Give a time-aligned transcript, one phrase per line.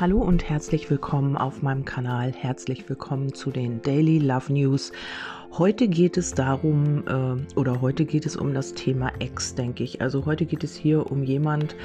[0.00, 2.32] Hallo und herzlich willkommen auf meinem Kanal.
[2.32, 4.90] Herzlich willkommen zu den Daily Love News.
[5.56, 10.00] Heute geht es darum, äh, oder heute geht es um das Thema Ex, denke ich.
[10.00, 11.76] Also heute geht es hier um jemand,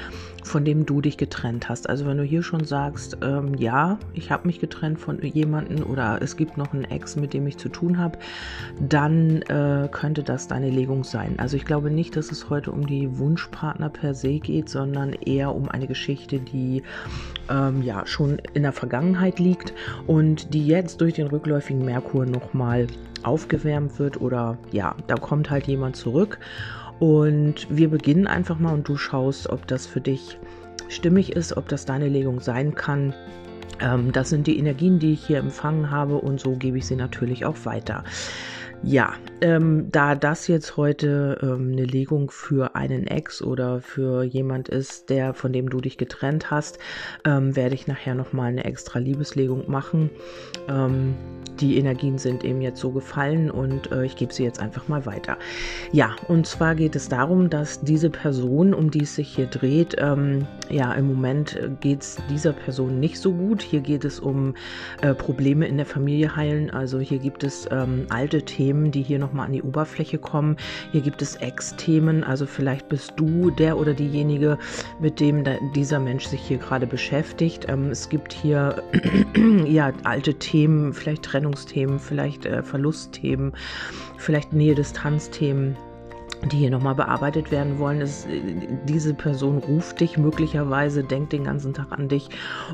[0.42, 1.88] von dem du dich getrennt hast.
[1.88, 6.18] Also wenn du hier schon sagst, ähm, ja, ich habe mich getrennt von jemandem oder
[6.20, 8.18] es gibt noch einen Ex, mit dem ich zu tun habe,
[8.80, 11.38] dann äh, könnte das deine Legung sein.
[11.38, 15.54] Also ich glaube nicht, dass es heute um die Wunschpartner per se geht, sondern eher
[15.54, 16.82] um eine Geschichte, die
[17.48, 19.74] ähm, ja schon in der Vergangenheit liegt
[20.08, 22.88] und die jetzt durch den rückläufigen Merkur nochmal
[23.22, 26.38] aufgewärmt wird oder ja, da kommt halt jemand zurück
[26.98, 30.38] und wir beginnen einfach mal und du schaust, ob das für dich
[30.88, 33.14] stimmig ist, ob das deine Legung sein kann.
[33.80, 36.96] Ähm, das sind die Energien, die ich hier empfangen habe und so gebe ich sie
[36.96, 38.04] natürlich auch weiter.
[38.82, 44.70] Ja, ähm, da das jetzt heute ähm, eine Legung für einen Ex oder für jemand
[44.70, 46.78] ist, der von dem du dich getrennt hast,
[47.26, 50.08] ähm, werde ich nachher nochmal eine extra Liebeslegung machen.
[50.66, 51.14] Ähm,
[51.60, 55.04] die Energien sind eben jetzt so gefallen und äh, ich gebe sie jetzt einfach mal
[55.04, 55.36] weiter.
[55.92, 59.96] Ja, und zwar geht es darum, dass diese Person, um die es sich hier dreht,
[59.98, 63.60] ähm, ja, im Moment geht es dieser Person nicht so gut.
[63.60, 64.54] Hier geht es um
[65.02, 66.70] äh, Probleme in der Familie heilen.
[66.70, 70.56] Also hier gibt es ähm, alte Themen Themen, die hier nochmal an die Oberfläche kommen.
[70.92, 74.58] Hier gibt es Ex-Themen, also vielleicht bist du der oder diejenige,
[75.00, 77.66] mit dem dieser Mensch sich hier gerade beschäftigt.
[77.68, 78.80] Ähm, es gibt hier
[79.66, 83.54] ja alte Themen, vielleicht Trennungsthemen, vielleicht äh, Verlustthemen,
[84.18, 85.76] vielleicht Nähe-Distanz-Themen
[86.48, 88.00] die hier nochmal bearbeitet werden wollen.
[88.00, 88.26] Es,
[88.88, 92.28] diese Person ruft dich möglicherweise, denkt den ganzen Tag an dich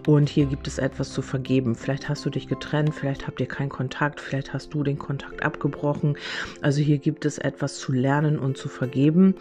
[0.07, 1.75] und hier gibt es etwas zu vergeben.
[1.75, 5.43] Vielleicht hast du dich getrennt, vielleicht habt ihr keinen Kontakt, vielleicht hast du den Kontakt
[5.43, 6.17] abgebrochen.
[6.63, 9.35] Also hier gibt es etwas zu lernen und zu vergeben.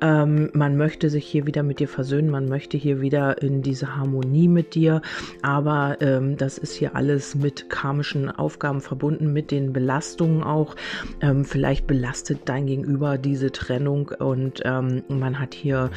[0.00, 3.96] Ähm, man möchte sich hier wieder mit dir versöhnen, man möchte hier wieder in diese
[3.96, 5.02] Harmonie mit dir,
[5.42, 10.74] aber ähm, das ist hier alles mit karmischen Aufgaben verbunden, mit den Belastungen auch.
[11.20, 15.90] Ähm, vielleicht belastet dein Gegenüber diese Trennung Trennung und ähm, man hat hier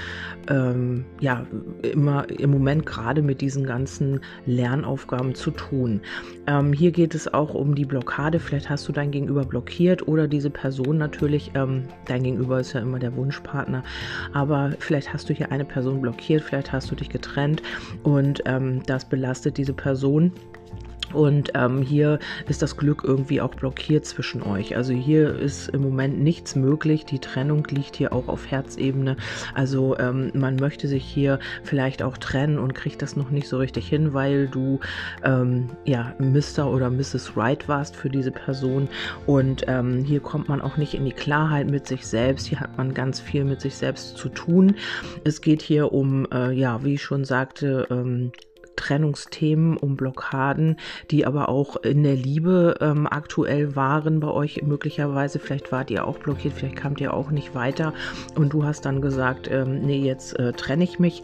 [0.49, 1.45] ähm, ja
[1.81, 6.01] immer im Moment gerade mit diesen ganzen Lernaufgaben zu tun.
[6.47, 8.39] Ähm, hier geht es auch um die Blockade.
[8.39, 11.51] Vielleicht hast du dein Gegenüber blockiert oder diese Person natürlich.
[11.55, 13.83] Ähm, dein Gegenüber ist ja immer der Wunschpartner,
[14.33, 17.61] aber vielleicht hast du hier eine Person blockiert, vielleicht hast du dich getrennt
[18.03, 20.33] und ähm, das belastet diese Person.
[21.13, 24.75] Und ähm, hier ist das Glück irgendwie auch blockiert zwischen euch.
[24.75, 27.05] Also hier ist im Moment nichts möglich.
[27.05, 29.17] Die Trennung liegt hier auch auf Herzebene.
[29.53, 33.57] Also ähm, man möchte sich hier vielleicht auch trennen und kriegt das noch nicht so
[33.57, 34.79] richtig hin, weil du
[35.23, 36.71] ähm, ja Mr.
[36.71, 37.35] oder Mrs.
[37.35, 38.87] Right warst für diese Person.
[39.25, 42.47] Und ähm, hier kommt man auch nicht in die Klarheit mit sich selbst.
[42.47, 44.75] Hier hat man ganz viel mit sich selbst zu tun.
[45.23, 48.31] Es geht hier um, äh, ja, wie ich schon sagte, ähm,
[48.81, 50.77] Trennungsthemen, um Blockaden,
[51.11, 55.37] die aber auch in der Liebe ähm, aktuell waren bei euch möglicherweise.
[55.37, 57.93] Vielleicht wart ihr auch blockiert, vielleicht kamt ihr auch nicht weiter
[58.35, 61.21] und du hast dann gesagt, ähm, nee, jetzt äh, trenne ich mich.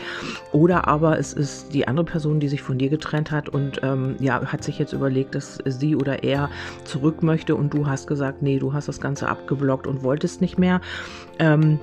[0.51, 4.16] Oder aber es ist die andere Person, die sich von dir getrennt hat und ähm,
[4.19, 6.51] ja, hat sich jetzt überlegt, dass sie oder er
[6.84, 10.59] zurück möchte und du hast gesagt, nee, du hast das Ganze abgeblockt und wolltest nicht
[10.59, 10.79] mehr.
[11.39, 11.79] Ähm,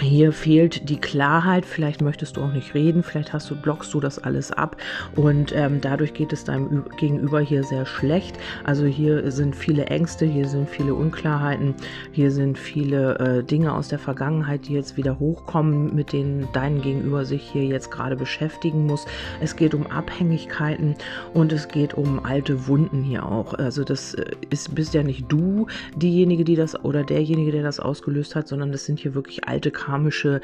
[0.00, 4.00] hier fehlt die Klarheit, vielleicht möchtest du auch nicht reden, vielleicht hast du, blockst du
[4.00, 4.76] das alles ab
[5.16, 8.38] und ähm, dadurch geht es deinem Gegenüber hier sehr schlecht.
[8.64, 11.74] Also hier sind viele Ängste, hier sind viele Unklarheiten,
[12.12, 16.80] hier sind viele äh, Dinge aus der Vergangenheit, die jetzt wieder hochkommen, mit denen dein
[16.80, 19.06] Gegenüber sich hier jetzt gerade beschäftigen muss.
[19.40, 20.96] Es geht um Abhängigkeiten
[21.34, 23.54] und es geht um alte Wunden hier auch.
[23.54, 27.78] Also das äh, ist, bist ja nicht du diejenige, die das oder derjenige, der das
[27.78, 30.40] ausgelöst hat, sondern das sind hier wirklich alte karmische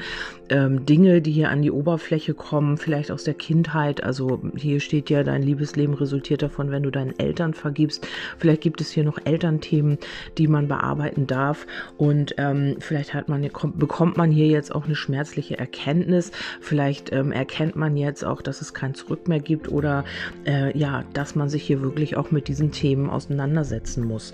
[0.49, 4.03] ähm, Dinge, die hier an die Oberfläche kommen, vielleicht aus der Kindheit.
[4.03, 8.05] Also hier steht ja, dein Liebesleben resultiert davon, wenn du deinen Eltern vergibst.
[8.37, 9.97] Vielleicht gibt es hier noch Elternthemen,
[10.37, 11.65] die man bearbeiten darf.
[11.97, 13.41] Und ähm, vielleicht hat man,
[13.75, 16.31] bekommt man hier jetzt auch eine schmerzliche Erkenntnis.
[16.59, 20.03] Vielleicht ähm, erkennt man jetzt auch, dass es kein Zurück mehr gibt oder
[20.45, 24.33] äh, ja, dass man sich hier wirklich auch mit diesen Themen auseinandersetzen muss.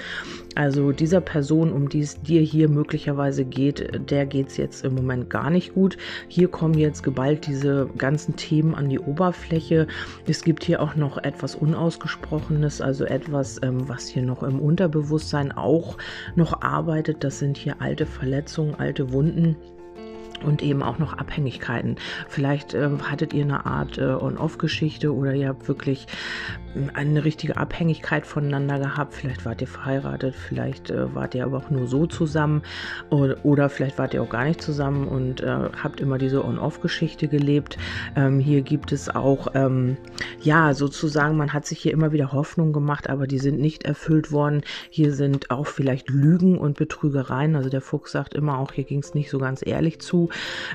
[0.56, 4.95] Also dieser Person, um die es dir hier möglicherweise geht, der geht es jetzt im
[4.96, 5.98] Moment gar nicht gut.
[6.28, 9.88] Hier kommen jetzt geballt diese ganzen Themen an die Oberfläche.
[10.28, 15.52] Es gibt hier auch noch etwas Unausgesprochenes, also etwas, ähm, was hier noch im Unterbewusstsein
[15.52, 15.98] auch
[16.36, 17.24] noch arbeitet.
[17.24, 19.56] Das sind hier alte Verletzungen, alte Wunden.
[20.46, 21.98] Und eben auch noch Abhängigkeiten.
[22.30, 26.08] Vielleicht äh, hattet ihr eine Art äh, On-Off-Geschichte oder ihr habt wirklich
[26.74, 29.14] hm, eine richtige Abhängigkeit voneinander gehabt.
[29.14, 32.62] Vielleicht wart ihr verheiratet, vielleicht äh, wart ihr aber auch nur so zusammen
[33.10, 37.28] oder, oder, vielleicht wart ihr auch gar nicht zusammen und äh, habt immer diese On-Off-Geschichte
[37.28, 37.78] gelebt.
[38.16, 39.98] Ähm, hier gibt es auch, ähm,
[40.42, 44.32] ja, sozusagen, man hat sich hier immer wieder Hoffnung gemacht, aber die sind nicht erfüllt
[44.32, 44.62] worden.
[44.90, 47.56] Hier sind auch vielleicht Lügen und Betrügereien.
[47.56, 50.30] Also der Fuchs sagt immer auch, hier ging es nicht so ganz ehrlich zu.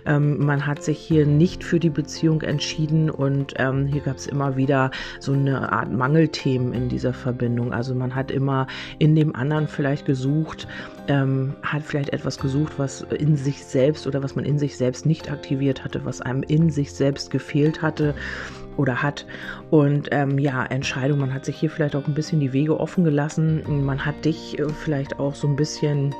[0.06, 4.26] Ähm, man hat sich hier nicht für die Beziehung entschieden und ähm, hier gab es
[4.26, 7.72] immer wieder so eine Art Mangelthemen in dieser Verbindung.
[7.72, 8.66] Also man hat immer
[8.98, 10.66] in dem anderen vielleicht gesucht,
[11.08, 15.06] ähm, hat vielleicht etwas gesucht, was in sich selbst oder was man in sich selbst
[15.06, 18.14] nicht aktiviert hatte, was einem in sich selbst gefehlt hatte
[18.76, 19.26] oder hat.
[19.70, 23.04] Und ähm, ja, Entscheidung, man hat sich hier vielleicht auch ein bisschen die Wege offen
[23.04, 23.62] gelassen.
[23.84, 26.14] Man hat dich äh, vielleicht auch so ein bisschen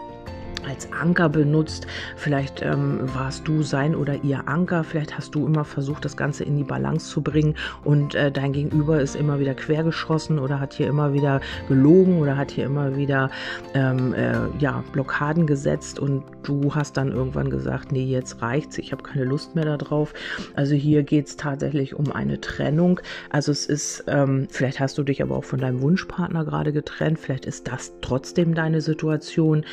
[0.69, 1.87] als Anker benutzt.
[2.17, 4.85] Vielleicht ähm, warst du sein oder ihr Anker.
[4.85, 7.55] Vielleicht hast du immer versucht, das Ganze in die Balance zu bringen
[7.85, 12.37] und äh, dein Gegenüber ist immer wieder quergeschossen oder hat hier immer wieder gelogen oder
[12.37, 13.31] hat hier immer wieder
[13.75, 18.93] ähm, äh, ja, Blockaden gesetzt und du hast dann irgendwann gesagt, nee, jetzt reicht's, ich
[18.93, 20.13] habe keine Lust mehr darauf.
[20.55, 23.01] Also hier geht es tatsächlich um eine Trennung.
[23.31, 27.19] Also es ist, ähm, vielleicht hast du dich aber auch von deinem Wunschpartner gerade getrennt,
[27.19, 29.65] vielleicht ist das trotzdem deine Situation.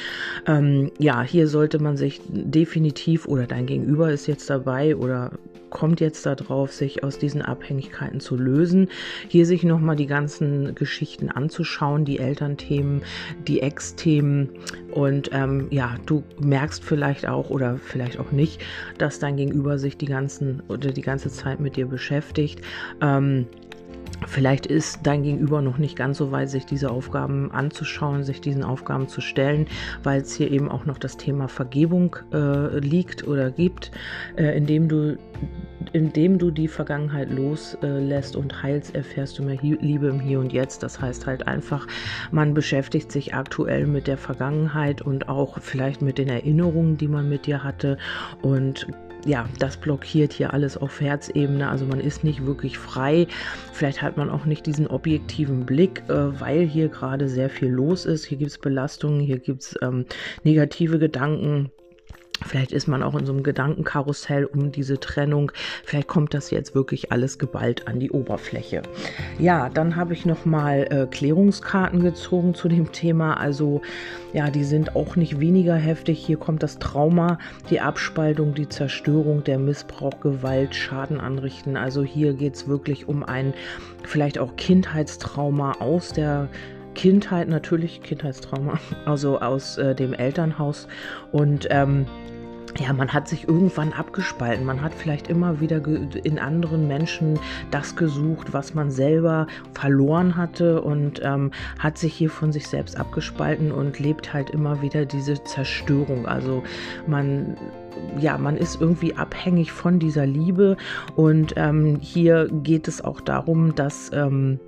[0.45, 5.31] Ähm, ähm, ja, hier sollte man sich definitiv oder dein Gegenüber ist jetzt dabei oder
[5.69, 8.87] kommt jetzt darauf, sich aus diesen Abhängigkeiten zu lösen.
[9.27, 13.01] Hier sich nochmal die ganzen Geschichten anzuschauen, die Elternthemen,
[13.47, 14.49] die Ex-Themen.
[14.91, 18.61] Und ähm, ja, du merkst vielleicht auch oder vielleicht auch nicht,
[18.97, 22.61] dass dein Gegenüber sich die ganzen oder die ganze Zeit mit dir beschäftigt.
[23.01, 23.45] Ähm,
[24.27, 28.63] Vielleicht ist dein Gegenüber noch nicht ganz so weit, sich diese Aufgaben anzuschauen, sich diesen
[28.63, 29.67] Aufgaben zu stellen,
[30.03, 33.91] weil es hier eben auch noch das Thema Vergebung äh, liegt oder gibt,
[34.35, 35.17] äh, indem du
[35.93, 40.83] indem du die Vergangenheit loslässt und heilst, erfährst du mehr Liebe im Hier und Jetzt.
[40.83, 41.87] Das heißt halt einfach,
[42.31, 47.29] man beschäftigt sich aktuell mit der Vergangenheit und auch vielleicht mit den Erinnerungen, die man
[47.29, 47.97] mit dir hatte
[48.41, 48.87] und
[49.25, 51.69] ja, das blockiert hier alles auf Herzebene.
[51.69, 53.27] Also man ist nicht wirklich frei.
[53.73, 58.05] Vielleicht hat man auch nicht diesen objektiven Blick, äh, weil hier gerade sehr viel los
[58.05, 58.25] ist.
[58.25, 60.05] Hier gibt es Belastungen, hier gibt es ähm,
[60.43, 61.71] negative Gedanken.
[62.45, 65.51] Vielleicht ist man auch in so einem Gedankenkarussell um diese Trennung.
[65.83, 68.81] Vielleicht kommt das jetzt wirklich alles geballt an die Oberfläche.
[69.39, 73.35] Ja, dann habe ich noch mal äh, Klärungskarten gezogen zu dem Thema.
[73.37, 73.81] Also
[74.33, 76.23] ja, die sind auch nicht weniger heftig.
[76.23, 77.39] Hier kommt das Trauma,
[77.69, 81.77] die Abspaltung, die Zerstörung, der Missbrauch, Gewalt, Schaden anrichten.
[81.77, 83.53] Also hier geht es wirklich um ein
[84.03, 86.49] vielleicht auch Kindheitstrauma aus der
[86.97, 90.87] Kindheit, natürlich Kindheitstrauma, also aus äh, dem Elternhaus.
[91.31, 92.07] Und ähm,
[92.79, 94.65] ja, man hat sich irgendwann abgespalten.
[94.65, 95.81] Man hat vielleicht immer wieder
[96.23, 97.39] in anderen Menschen
[97.71, 102.99] das gesucht, was man selber verloren hatte und ähm, hat sich hier von sich selbst
[102.99, 106.25] abgespalten und lebt halt immer wieder diese Zerstörung.
[106.25, 106.63] Also
[107.05, 107.57] man
[108.19, 110.77] ja, man ist irgendwie abhängig von dieser Liebe
[111.15, 114.59] und ähm, hier geht es auch darum, dass ähm,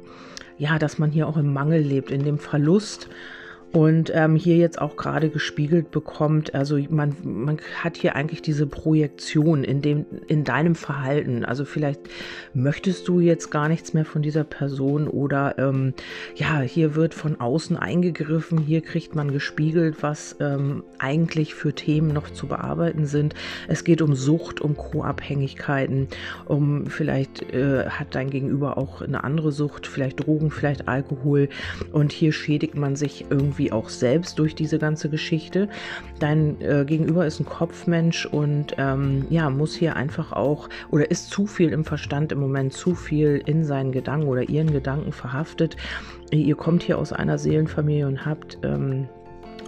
[0.60, 3.08] ja, dass man hier auch im Mangel lebt, in dem Verlust
[3.71, 6.56] und ähm, hier jetzt auch gerade gespiegelt bekommt.
[6.56, 11.45] Also man, man hat hier eigentlich diese Projektion in dem, in deinem Verhalten.
[11.45, 12.01] Also vielleicht
[12.54, 15.94] möchtest du jetzt gar nichts mehr von dieser Person oder ähm,
[16.36, 22.12] ja, hier wird von außen eingegriffen, hier kriegt man gespiegelt, was ähm, eigentlich für Themen
[22.12, 23.36] noch zu bearbeiten sind.
[23.68, 26.07] Es geht um Sucht, um Co-Abhängigkeiten,
[26.45, 31.49] um vielleicht äh, hat dein Gegenüber auch eine andere Sucht, vielleicht Drogen, vielleicht Alkohol
[31.92, 35.69] und hier schädigt man sich irgendwie wie auch selbst durch diese ganze Geschichte.
[36.18, 41.30] Dein äh, Gegenüber ist ein Kopfmensch und ähm, ja, muss hier einfach auch oder ist
[41.30, 45.78] zu viel im Verstand im Moment, zu viel in seinen Gedanken oder ihren Gedanken verhaftet.
[46.31, 49.07] Ihr kommt hier aus einer Seelenfamilie und habt ähm,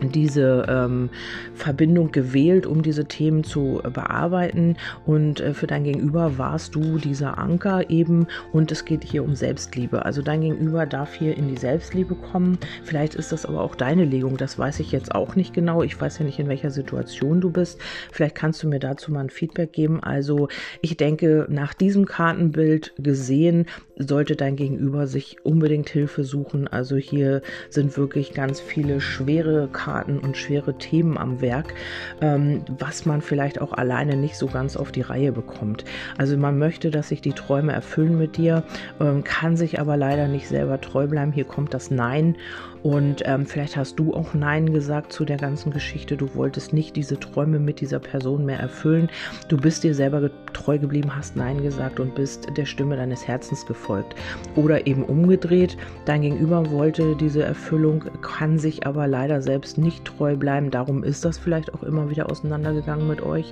[0.09, 1.09] diese ähm,
[1.53, 4.77] Verbindung gewählt, um diese Themen zu äh, bearbeiten.
[5.05, 8.27] Und äh, für dein Gegenüber warst du dieser Anker eben.
[8.51, 10.05] Und es geht hier um Selbstliebe.
[10.05, 12.57] Also dein Gegenüber darf hier in die Selbstliebe kommen.
[12.83, 14.37] Vielleicht ist das aber auch deine Legung.
[14.37, 15.83] Das weiß ich jetzt auch nicht genau.
[15.83, 17.79] Ich weiß ja nicht, in welcher Situation du bist.
[18.11, 20.01] Vielleicht kannst du mir dazu mal ein Feedback geben.
[20.01, 20.47] Also
[20.81, 23.65] ich denke, nach diesem Kartenbild gesehen,
[23.97, 26.67] sollte dein Gegenüber sich unbedingt Hilfe suchen.
[26.67, 31.73] Also hier sind wirklich ganz viele schwere Karten Karten und schwere Themen am Werk,
[32.21, 35.83] ähm, was man vielleicht auch alleine nicht so ganz auf die Reihe bekommt.
[36.17, 38.63] Also man möchte, dass sich die Träume erfüllen mit dir,
[39.01, 41.33] ähm, kann sich aber leider nicht selber treu bleiben.
[41.33, 42.37] Hier kommt das Nein
[42.83, 46.17] und ähm, vielleicht hast du auch Nein gesagt zu der ganzen Geschichte.
[46.17, 49.09] Du wolltest nicht diese Träume mit dieser Person mehr erfüllen.
[49.49, 53.65] Du bist dir selber treu geblieben, hast Nein gesagt und bist der Stimme deines Herzens
[53.65, 54.15] gefolgt.
[54.55, 55.77] Oder eben umgedreht.
[56.05, 60.71] Dein Gegenüber wollte diese Erfüllung, kann sich aber leider selbst nicht treu bleiben.
[60.71, 63.51] Darum ist das vielleicht auch immer wieder auseinandergegangen mit euch.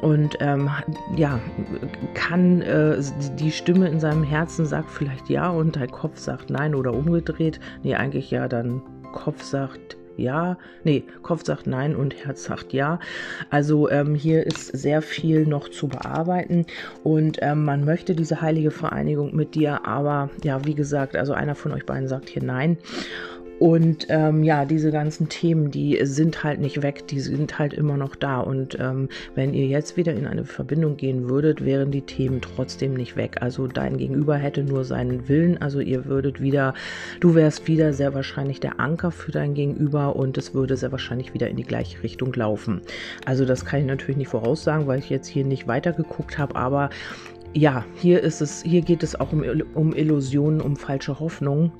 [0.00, 0.70] Und ähm,
[1.16, 1.40] ja,
[2.14, 2.98] kann äh,
[3.38, 7.60] die Stimme in seinem Herzen sagt vielleicht ja und dein Kopf sagt nein oder umgedreht.
[7.82, 8.82] Nee, eigentlich ja, dann
[9.12, 12.98] Kopf sagt ja, nee, Kopf sagt nein und Herz sagt ja.
[13.50, 16.66] Also ähm, hier ist sehr viel noch zu bearbeiten
[17.04, 21.54] und ähm, man möchte diese heilige Vereinigung mit dir, aber ja, wie gesagt, also einer
[21.54, 22.78] von euch beiden sagt hier nein.
[23.58, 27.96] Und ähm, ja, diese ganzen Themen, die sind halt nicht weg, die sind halt immer
[27.96, 28.40] noch da.
[28.40, 32.94] Und ähm, wenn ihr jetzt wieder in eine Verbindung gehen würdet, wären die Themen trotzdem
[32.94, 33.38] nicht weg.
[33.40, 35.60] Also dein Gegenüber hätte nur seinen Willen.
[35.60, 36.74] Also ihr würdet wieder,
[37.20, 41.32] du wärst wieder sehr wahrscheinlich der Anker für dein Gegenüber und es würde sehr wahrscheinlich
[41.32, 42.82] wieder in die gleiche Richtung laufen.
[43.24, 46.90] Also das kann ich natürlich nicht voraussagen, weil ich jetzt hier nicht weitergeguckt habe, aber
[47.54, 51.72] ja, hier ist es, hier geht es auch um, um Illusionen, um falsche Hoffnungen.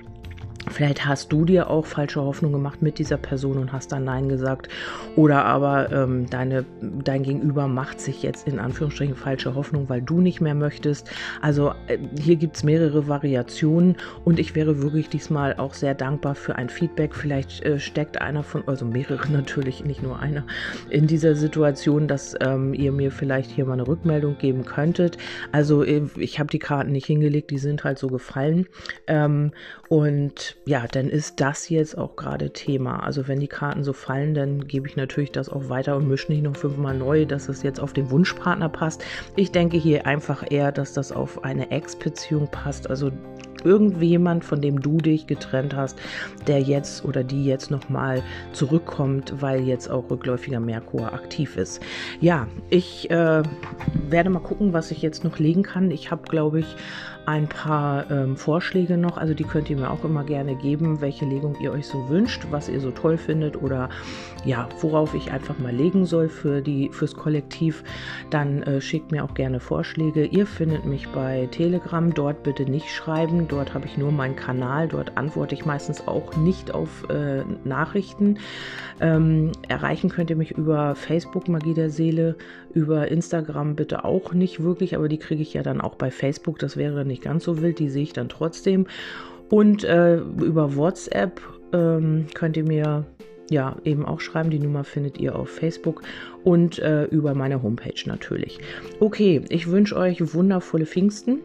[0.69, 4.29] Vielleicht hast du dir auch falsche Hoffnung gemacht mit dieser Person und hast dann Nein
[4.29, 4.69] gesagt.
[5.15, 10.21] Oder aber ähm, deine, dein Gegenüber macht sich jetzt in Anführungsstrichen falsche Hoffnung, weil du
[10.21, 11.11] nicht mehr möchtest.
[11.41, 16.35] Also äh, hier gibt es mehrere Variationen und ich wäre wirklich diesmal auch sehr dankbar
[16.35, 17.15] für ein Feedback.
[17.15, 20.45] Vielleicht äh, steckt einer von, also mehrere natürlich, nicht nur einer,
[20.91, 25.17] in dieser Situation, dass ähm, ihr mir vielleicht hier mal eine Rückmeldung geben könntet.
[25.53, 28.67] Also äh, ich habe die Karten nicht hingelegt, die sind halt so gefallen.
[29.07, 29.53] Ähm,
[30.65, 33.05] ja, dann ist das jetzt auch gerade Thema.
[33.05, 36.33] Also wenn die Karten so fallen, dann gebe ich natürlich das auch weiter und mische
[36.33, 39.05] nicht noch fünfmal neu, dass es jetzt auf den Wunschpartner passt.
[39.37, 42.91] Ich denke hier einfach eher, dass das auf eine Ex-Beziehung passt.
[42.91, 43.13] Also
[43.67, 45.99] irgendjemand, von dem du dich getrennt hast,
[46.47, 48.23] der jetzt oder die jetzt nochmal
[48.53, 51.83] zurückkommt, weil jetzt auch rückläufiger Merkur aktiv ist.
[52.21, 53.43] Ja, ich äh,
[54.09, 55.91] werde mal gucken, was ich jetzt noch legen kann.
[55.91, 56.77] Ich habe, glaube ich,
[57.27, 59.19] ein paar ähm, Vorschläge noch.
[59.19, 62.47] Also die könnt ihr mir auch immer gerne geben, welche Legung ihr euch so wünscht,
[62.51, 63.89] was ihr so toll findet oder
[64.45, 67.83] ja, worauf ich einfach mal legen soll für die, fürs Kollektiv.
[68.31, 70.25] Dann äh, schickt mir auch gerne Vorschläge.
[70.25, 72.15] Ihr findet mich bei Telegram.
[72.15, 73.49] Dort bitte nicht schreiben.
[73.49, 74.87] Dort habe ich nur meinen Kanal.
[74.87, 78.39] Dort antworte ich meistens auch nicht auf äh, Nachrichten.
[79.01, 82.37] Ähm, erreichen könnt ihr mich über Facebook Magie der Seele,
[82.77, 86.59] über Instagram bitte auch nicht wirklich, aber die kriege ich ja dann auch bei Facebook.
[86.59, 88.87] Das wäre nicht ganz so wild, die sehe ich dann trotzdem.
[89.49, 91.41] Und äh, über WhatsApp
[91.73, 93.07] ähm, könnt ihr mir
[93.51, 94.51] ja eben auch schreiben.
[94.51, 96.03] Die Nummer findet ihr auf Facebook
[96.45, 98.59] und äh, über meine Homepage natürlich.
[99.01, 101.41] Okay, ich wünsche euch wundervolle Pfingsten.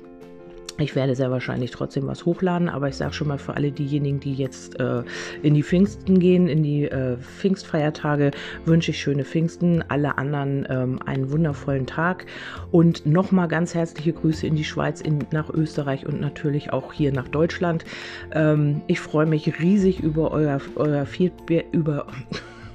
[0.82, 4.20] Ich werde sehr wahrscheinlich trotzdem was hochladen, aber ich sage schon mal für alle diejenigen,
[4.20, 5.04] die jetzt äh,
[5.44, 8.32] in die Pfingsten gehen, in die äh, Pfingstfeiertage,
[8.66, 9.84] wünsche ich schöne Pfingsten.
[9.88, 12.26] Alle anderen ähm, einen wundervollen Tag
[12.72, 17.12] und nochmal ganz herzliche Grüße in die Schweiz, in, nach Österreich und natürlich auch hier
[17.12, 17.86] nach Deutschland.
[18.32, 22.08] Ähm, ich freue mich riesig über euer, euer Feedback, über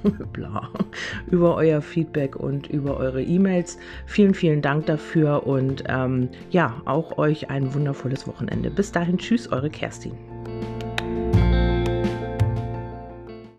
[0.33, 0.69] bla,
[1.29, 3.77] über euer Feedback und über eure E-Mails.
[4.05, 8.69] Vielen, vielen Dank dafür und ähm, ja, auch euch ein wundervolles Wochenende.
[8.69, 10.26] Bis dahin, tschüss, eure Kerstin.